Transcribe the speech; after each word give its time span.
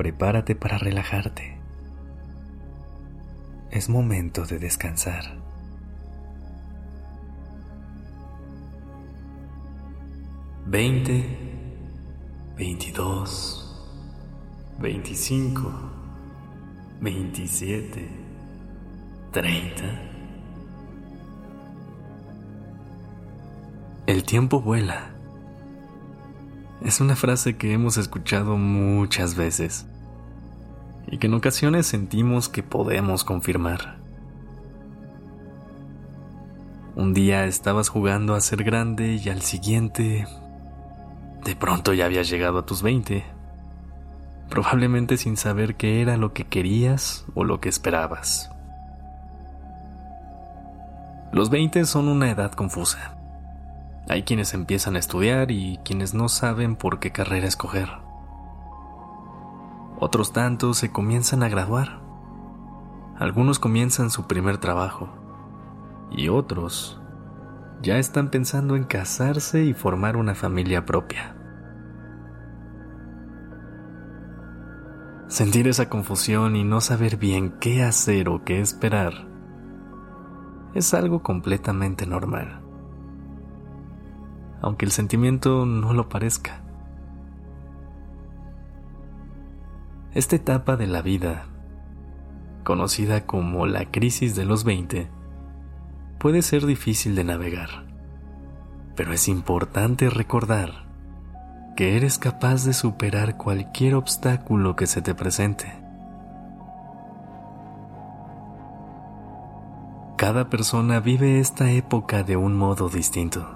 Prepárate 0.00 0.54
para 0.54 0.78
relajarte. 0.78 1.58
Es 3.70 3.90
momento 3.90 4.46
de 4.46 4.58
descansar. 4.58 5.36
Veinte, 10.64 11.22
veintidós, 12.56 13.78
veinticinco, 14.78 15.70
veintisiete, 17.02 18.08
treinta. 19.32 20.00
El 24.06 24.24
tiempo 24.24 24.62
vuela 24.62 25.10
es 26.82 27.02
una 27.02 27.16
frase 27.16 27.58
que 27.58 27.74
hemos 27.74 27.98
escuchado 27.98 28.56
muchas 28.56 29.34
veces 29.34 29.84
y 31.10 31.18
que 31.18 31.26
en 31.26 31.34
ocasiones 31.34 31.86
sentimos 31.86 32.48
que 32.48 32.62
podemos 32.62 33.24
confirmar. 33.24 33.98
Un 36.94 37.14
día 37.14 37.46
estabas 37.46 37.88
jugando 37.88 38.34
a 38.34 38.40
ser 38.40 38.64
grande 38.64 39.14
y 39.14 39.28
al 39.28 39.42
siguiente, 39.42 40.26
de 41.44 41.56
pronto 41.56 41.92
ya 41.92 42.06
habías 42.06 42.28
llegado 42.28 42.58
a 42.58 42.66
tus 42.66 42.82
20, 42.82 43.24
probablemente 44.48 45.16
sin 45.16 45.36
saber 45.36 45.76
qué 45.76 46.02
era 46.02 46.16
lo 46.16 46.32
que 46.32 46.44
querías 46.44 47.24
o 47.34 47.44
lo 47.44 47.60
que 47.60 47.68
esperabas. 47.68 48.50
Los 51.32 51.50
20 51.50 51.84
son 51.84 52.08
una 52.08 52.30
edad 52.30 52.52
confusa 52.52 53.16
hay 54.10 54.24
quienes 54.24 54.54
empiezan 54.54 54.96
a 54.96 54.98
estudiar 54.98 55.52
y 55.52 55.78
quienes 55.84 56.14
no 56.14 56.28
saben 56.28 56.74
por 56.74 56.98
qué 56.98 57.12
carrera 57.12 57.46
escoger. 57.46 57.99
Otros 60.00 60.32
tantos 60.32 60.78
se 60.78 60.90
comienzan 60.90 61.42
a 61.42 61.48
graduar. 61.48 62.00
Algunos 63.18 63.58
comienzan 63.58 64.10
su 64.10 64.26
primer 64.26 64.58
trabajo 64.58 65.10
y 66.10 66.28
otros 66.28 67.00
ya 67.82 67.98
están 67.98 68.30
pensando 68.30 68.76
en 68.76 68.84
casarse 68.84 69.64
y 69.64 69.74
formar 69.74 70.16
una 70.16 70.34
familia 70.34 70.86
propia. 70.86 71.36
Sentir 75.28 75.68
esa 75.68 75.88
confusión 75.88 76.56
y 76.56 76.64
no 76.64 76.80
saber 76.80 77.16
bien 77.16 77.58
qué 77.60 77.84
hacer 77.84 78.28
o 78.28 78.42
qué 78.44 78.60
esperar 78.60 79.28
es 80.74 80.94
algo 80.94 81.22
completamente 81.22 82.06
normal 82.06 82.60
aunque 84.62 84.84
el 84.84 84.92
sentimiento 84.92 85.66
no 85.66 85.92
lo 85.92 86.08
parezca. 86.08 86.62
Esta 90.12 90.34
etapa 90.34 90.76
de 90.76 90.88
la 90.88 91.02
vida, 91.02 91.46
conocida 92.64 93.26
como 93.26 93.66
la 93.66 93.84
crisis 93.92 94.34
de 94.34 94.44
los 94.44 94.64
20, 94.64 95.08
puede 96.18 96.42
ser 96.42 96.66
difícil 96.66 97.14
de 97.14 97.22
navegar, 97.22 97.84
pero 98.96 99.12
es 99.12 99.28
importante 99.28 100.10
recordar 100.10 100.84
que 101.76 101.96
eres 101.96 102.18
capaz 102.18 102.64
de 102.64 102.72
superar 102.72 103.36
cualquier 103.36 103.94
obstáculo 103.94 104.74
que 104.74 104.88
se 104.88 105.00
te 105.00 105.14
presente. 105.14 105.72
Cada 110.16 110.50
persona 110.50 110.98
vive 110.98 111.38
esta 111.38 111.70
época 111.70 112.24
de 112.24 112.36
un 112.36 112.56
modo 112.56 112.88
distinto. 112.88 113.46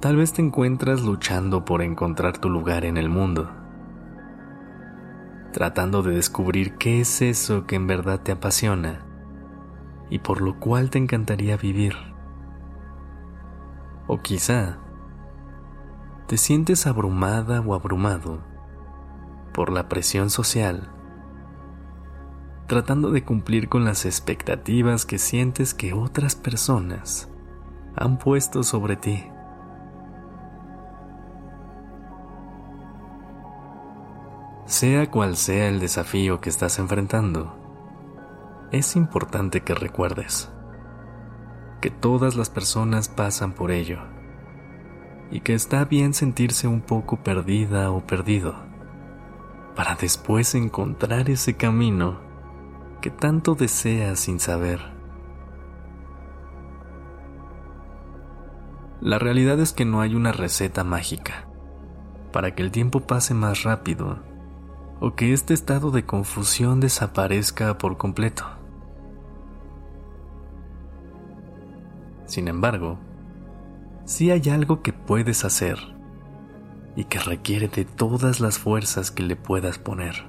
Tal 0.00 0.16
vez 0.16 0.32
te 0.32 0.40
encuentras 0.40 1.02
luchando 1.02 1.66
por 1.66 1.82
encontrar 1.82 2.38
tu 2.38 2.48
lugar 2.48 2.86
en 2.86 2.96
el 2.96 3.10
mundo, 3.10 3.63
tratando 5.54 6.02
de 6.02 6.16
descubrir 6.16 6.74
qué 6.78 7.00
es 7.00 7.22
eso 7.22 7.64
que 7.64 7.76
en 7.76 7.86
verdad 7.86 8.20
te 8.20 8.32
apasiona 8.32 9.06
y 10.10 10.18
por 10.18 10.40
lo 10.40 10.58
cual 10.58 10.90
te 10.90 10.98
encantaría 10.98 11.56
vivir. 11.56 11.94
O 14.08 14.20
quizá 14.20 14.78
te 16.26 16.38
sientes 16.38 16.88
abrumada 16.88 17.60
o 17.60 17.72
abrumado 17.72 18.42
por 19.54 19.70
la 19.70 19.88
presión 19.88 20.28
social, 20.28 20.90
tratando 22.66 23.12
de 23.12 23.22
cumplir 23.24 23.68
con 23.68 23.84
las 23.84 24.06
expectativas 24.06 25.06
que 25.06 25.18
sientes 25.18 25.72
que 25.72 25.92
otras 25.92 26.34
personas 26.34 27.28
han 27.94 28.18
puesto 28.18 28.64
sobre 28.64 28.96
ti. 28.96 29.24
Sea 34.74 35.08
cual 35.08 35.36
sea 35.36 35.68
el 35.68 35.78
desafío 35.78 36.40
que 36.40 36.50
estás 36.50 36.80
enfrentando, 36.80 37.56
es 38.72 38.96
importante 38.96 39.60
que 39.60 39.72
recuerdes 39.72 40.50
que 41.80 41.90
todas 41.90 42.34
las 42.34 42.50
personas 42.50 43.08
pasan 43.08 43.52
por 43.52 43.70
ello 43.70 44.00
y 45.30 45.42
que 45.42 45.54
está 45.54 45.84
bien 45.84 46.12
sentirse 46.12 46.66
un 46.66 46.80
poco 46.80 47.22
perdida 47.22 47.92
o 47.92 48.04
perdido 48.04 48.56
para 49.76 49.94
después 49.94 50.56
encontrar 50.56 51.30
ese 51.30 51.54
camino 51.54 52.18
que 53.00 53.10
tanto 53.10 53.54
deseas 53.54 54.18
sin 54.18 54.40
saber. 54.40 54.80
La 59.00 59.20
realidad 59.20 59.60
es 59.60 59.72
que 59.72 59.84
no 59.84 60.00
hay 60.00 60.16
una 60.16 60.32
receta 60.32 60.82
mágica 60.82 61.46
para 62.32 62.56
que 62.56 62.64
el 62.64 62.72
tiempo 62.72 62.98
pase 62.98 63.34
más 63.34 63.62
rápido 63.62 64.33
o 65.00 65.14
que 65.14 65.32
este 65.32 65.54
estado 65.54 65.90
de 65.90 66.04
confusión 66.04 66.80
desaparezca 66.80 67.76
por 67.78 67.96
completo. 67.96 68.44
Sin 72.26 72.48
embargo, 72.48 72.98
sí 74.04 74.30
hay 74.30 74.48
algo 74.48 74.82
que 74.82 74.92
puedes 74.92 75.44
hacer 75.44 75.78
y 76.96 77.04
que 77.04 77.18
requiere 77.18 77.68
de 77.68 77.84
todas 77.84 78.40
las 78.40 78.58
fuerzas 78.58 79.10
que 79.10 79.22
le 79.22 79.36
puedas 79.36 79.78
poner. 79.78 80.24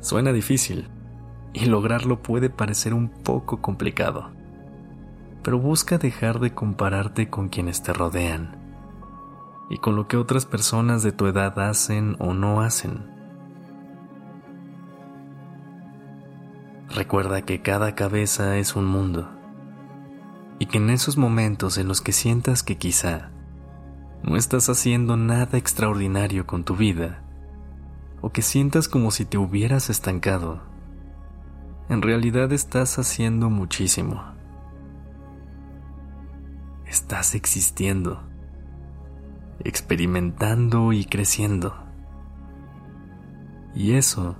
Suena 0.00 0.32
difícil 0.32 0.88
y 1.52 1.66
lograrlo 1.66 2.22
puede 2.22 2.48
parecer 2.48 2.94
un 2.94 3.08
poco 3.08 3.60
complicado, 3.60 4.30
pero 5.42 5.58
busca 5.58 5.98
dejar 5.98 6.40
de 6.40 6.54
compararte 6.54 7.28
con 7.28 7.48
quienes 7.48 7.82
te 7.82 7.92
rodean 7.92 8.61
y 9.70 9.78
con 9.78 9.96
lo 9.96 10.08
que 10.08 10.16
otras 10.16 10.46
personas 10.46 11.02
de 11.02 11.12
tu 11.12 11.26
edad 11.26 11.58
hacen 11.58 12.16
o 12.18 12.34
no 12.34 12.60
hacen. 12.60 13.12
Recuerda 16.94 17.42
que 17.42 17.62
cada 17.62 17.94
cabeza 17.94 18.58
es 18.58 18.76
un 18.76 18.84
mundo 18.84 19.30
y 20.58 20.66
que 20.66 20.78
en 20.78 20.90
esos 20.90 21.16
momentos 21.16 21.78
en 21.78 21.88
los 21.88 22.00
que 22.00 22.12
sientas 22.12 22.62
que 22.62 22.76
quizá 22.76 23.30
no 24.22 24.36
estás 24.36 24.68
haciendo 24.68 25.16
nada 25.16 25.56
extraordinario 25.56 26.46
con 26.46 26.64
tu 26.64 26.76
vida 26.76 27.22
o 28.20 28.30
que 28.30 28.42
sientas 28.42 28.88
como 28.88 29.10
si 29.10 29.24
te 29.24 29.38
hubieras 29.38 29.90
estancado, 29.90 30.60
en 31.88 32.02
realidad 32.02 32.52
estás 32.52 32.98
haciendo 32.98 33.50
muchísimo. 33.50 34.22
Estás 36.86 37.34
existiendo 37.34 38.22
experimentando 39.64 40.92
y 40.92 41.04
creciendo. 41.04 41.74
Y 43.74 43.94
eso 43.94 44.36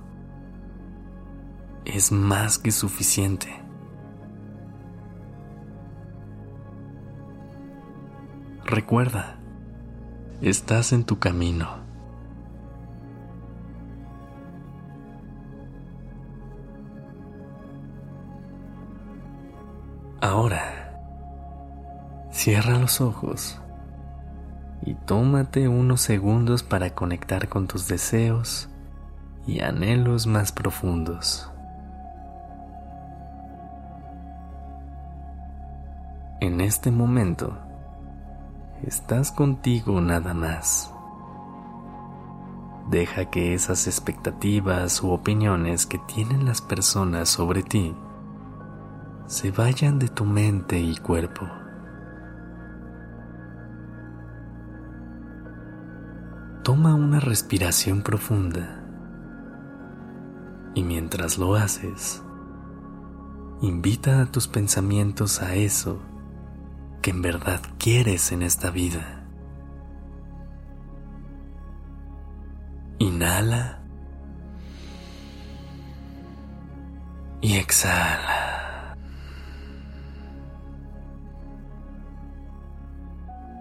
es 1.85 2.11
más 2.11 2.59
que 2.59 2.71
suficiente. 2.71 3.49
Recuerda, 8.65 9.39
estás 10.41 10.93
en 10.93 11.03
tu 11.03 11.19
camino. 11.19 11.83
Ahora, 20.21 21.01
cierra 22.31 22.79
los 22.79 23.01
ojos 23.01 23.59
y 24.85 24.95
tómate 24.95 25.67
unos 25.67 26.01
segundos 26.01 26.63
para 26.63 26.93
conectar 26.93 27.47
con 27.47 27.67
tus 27.67 27.87
deseos 27.87 28.69
y 29.47 29.61
anhelos 29.61 30.27
más 30.27 30.51
profundos. 30.51 31.49
En 36.41 36.59
este 36.59 36.91
momento, 36.91 37.57
estás 38.85 39.31
contigo 39.31 40.01
nada 40.01 40.33
más. 40.33 40.91
Deja 42.89 43.29
que 43.29 43.53
esas 43.53 43.87
expectativas 43.87 45.01
u 45.01 45.11
opiniones 45.11 45.85
que 45.85 45.99
tienen 45.99 46.45
las 46.45 46.61
personas 46.61 47.29
sobre 47.29 47.63
ti 47.63 47.95
se 49.25 49.51
vayan 49.51 49.99
de 49.99 50.09
tu 50.09 50.25
mente 50.25 50.77
y 50.79 50.97
cuerpo. 50.97 51.62
Toma 56.63 56.95
una 56.95 57.19
respiración 57.19 58.03
profunda 58.03 58.81
y 60.73 60.81
mientras 60.81 61.37
lo 61.37 61.55
haces, 61.55 62.23
invita 63.61 64.21
a 64.21 64.25
tus 64.27 64.47
pensamientos 64.47 65.41
a 65.41 65.55
eso 65.55 66.01
que 67.01 67.11
en 67.11 67.21
verdad 67.21 67.59
quieres 67.77 68.31
en 68.31 68.43
esta 68.43 68.71
vida. 68.71 69.25
Inhala 72.97 73.81
y 77.41 77.57
exhala. 77.57 78.42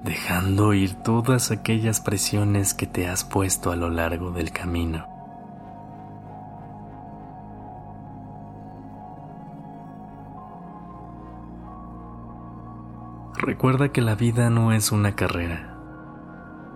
Dejando 0.04 0.74
ir 0.74 0.94
todas 0.94 1.52
aquellas 1.52 2.00
presiones 2.00 2.74
que 2.74 2.88
te 2.88 3.06
has 3.06 3.22
puesto 3.22 3.70
a 3.70 3.76
lo 3.76 3.88
largo 3.88 4.32
del 4.32 4.50
camino. 4.50 5.06
Recuerda 13.36 13.90
que 13.90 14.00
la 14.00 14.16
vida 14.16 14.50
no 14.50 14.72
es 14.72 14.90
una 14.90 15.14
carrera. 15.14 15.78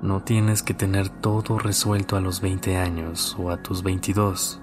No 0.03 0.23
tienes 0.23 0.63
que 0.63 0.75
tener 0.75 1.09
todo 1.09 1.59
resuelto 1.59 2.17
a 2.17 2.21
los 2.21 2.41
20 2.41 2.77
años 2.77 3.37
o 3.41 3.51
a 3.51 3.57
tus 3.57 3.83
22 3.83 4.63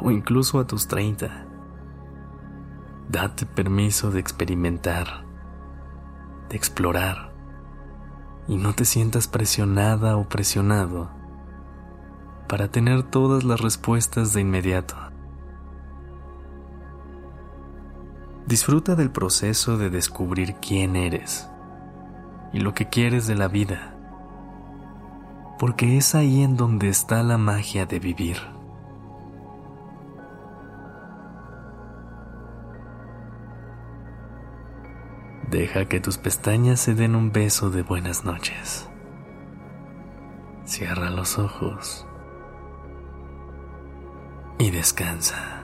o 0.00 0.10
incluso 0.10 0.58
a 0.58 0.66
tus 0.66 0.88
30. 0.88 1.46
Date 3.10 3.44
permiso 3.44 4.10
de 4.10 4.20
experimentar, 4.20 5.26
de 6.48 6.56
explorar 6.56 7.33
y 8.48 8.56
no 8.56 8.74
te 8.74 8.84
sientas 8.84 9.28
presionada 9.28 10.16
o 10.16 10.28
presionado 10.28 11.10
para 12.48 12.68
tener 12.68 13.02
todas 13.02 13.44
las 13.44 13.60
respuestas 13.60 14.32
de 14.32 14.42
inmediato. 14.42 14.96
Disfruta 18.46 18.94
del 18.94 19.10
proceso 19.10 19.78
de 19.78 19.88
descubrir 19.88 20.56
quién 20.56 20.96
eres 20.96 21.48
y 22.52 22.60
lo 22.60 22.74
que 22.74 22.88
quieres 22.88 23.26
de 23.26 23.34
la 23.34 23.48
vida, 23.48 23.96
porque 25.58 25.96
es 25.96 26.14
ahí 26.14 26.42
en 26.42 26.56
donde 26.56 26.90
está 26.90 27.22
la 27.22 27.38
magia 27.38 27.86
de 27.86 27.98
vivir. 27.98 28.53
Deja 35.50 35.86
que 35.86 36.00
tus 36.00 36.16
pestañas 36.16 36.80
se 36.80 36.94
den 36.94 37.14
un 37.14 37.30
beso 37.30 37.70
de 37.70 37.82
buenas 37.82 38.24
noches. 38.24 38.88
Cierra 40.64 41.10
los 41.10 41.38
ojos 41.38 42.06
y 44.58 44.70
descansa. 44.70 45.60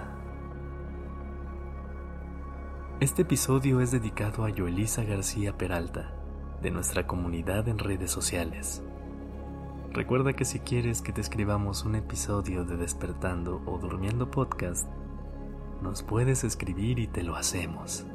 Este 3.01 3.23
episodio 3.23 3.81
es 3.81 3.91
dedicado 3.91 4.45
a 4.45 4.51
Joelisa 4.55 5.03
García 5.05 5.57
Peralta, 5.57 6.15
de 6.61 6.71
nuestra 6.71 7.07
comunidad 7.07 7.67
en 7.67 7.79
redes 7.79 8.11
sociales. 8.11 8.83
Recuerda 9.93 10.35
que 10.35 10.45
si 10.45 10.61
quieres 10.61 11.01
que 11.01 11.13
te 11.13 11.23
escribamos 11.23 11.85
un 11.85 11.95
episodio 11.95 12.65
de 12.65 12.77
Despertando 12.77 13.63
o 13.65 13.79
Durmiendo 13.79 14.31
Podcast, 14.31 14.87
nos 15.81 16.03
puedes 16.03 16.45
escribir 16.45 16.99
y 16.99 17.07
te 17.07 17.23
lo 17.23 17.35
hacemos. 17.35 18.07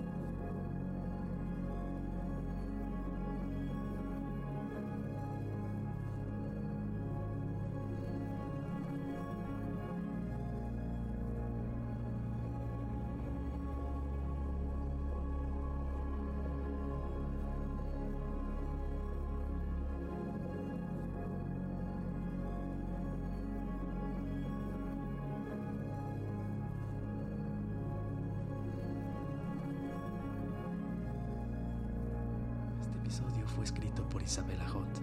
Fue 33.56 33.63
escrito 33.63 34.04
por 34.10 34.22
Isabela 34.22 34.68
Hot. 34.68 35.02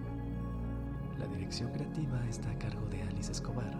La 1.17 1.25
dirección 1.25 1.71
creativa 1.71 2.23
está 2.27 2.51
a 2.51 2.59
cargo 2.59 2.85
de 2.87 3.01
Alice 3.01 3.31
Escobar 3.31 3.73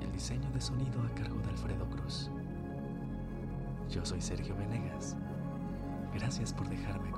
y 0.00 0.04
el 0.04 0.12
diseño 0.12 0.50
de 0.50 0.60
sonido 0.60 1.00
a 1.02 1.14
cargo 1.14 1.38
de 1.40 1.50
Alfredo 1.50 1.88
Cruz. 1.90 2.28
Yo 3.88 4.04
soy 4.04 4.20
Sergio 4.20 4.56
Venegas. 4.56 5.16
Gracias 6.12 6.52
por 6.52 6.68
dejarme 6.68 7.12